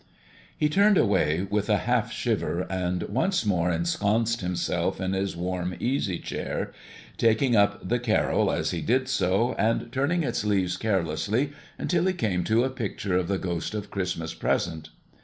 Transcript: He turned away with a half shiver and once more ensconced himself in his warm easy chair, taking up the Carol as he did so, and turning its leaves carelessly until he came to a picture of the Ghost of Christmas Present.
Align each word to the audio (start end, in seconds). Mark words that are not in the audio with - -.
He 0.57 0.67
turned 0.67 0.97
away 0.97 1.45
with 1.47 1.69
a 1.69 1.77
half 1.77 2.11
shiver 2.11 2.61
and 2.71 3.03
once 3.03 3.45
more 3.45 3.69
ensconced 3.71 4.41
himself 4.41 4.99
in 4.99 5.13
his 5.13 5.37
warm 5.37 5.75
easy 5.79 6.17
chair, 6.17 6.71
taking 7.17 7.55
up 7.55 7.87
the 7.87 7.99
Carol 7.99 8.51
as 8.51 8.71
he 8.71 8.81
did 8.81 9.07
so, 9.07 9.53
and 9.59 9.91
turning 9.91 10.23
its 10.23 10.43
leaves 10.43 10.75
carelessly 10.75 11.51
until 11.77 12.07
he 12.07 12.13
came 12.13 12.43
to 12.45 12.63
a 12.63 12.71
picture 12.71 13.15
of 13.15 13.27
the 13.27 13.37
Ghost 13.37 13.75
of 13.75 13.91
Christmas 13.91 14.33
Present. 14.33 14.89